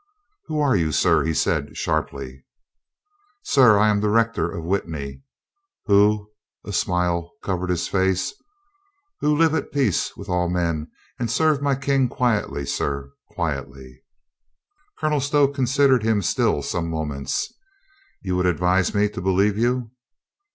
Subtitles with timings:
[0.47, 2.43] "Who are you, sir?" he said sharply.
[3.43, 5.21] "Sir, I am the rector of Witney,
[5.85, 6.31] who"
[6.65, 8.33] a smile covered his red face,
[9.19, 14.01] "who live at peace with all men and serve my King quietly, sir, quietly."
[14.97, 17.53] Colonel Stow considered him still some moments.
[18.23, 19.91] "You would advise me to believe you?"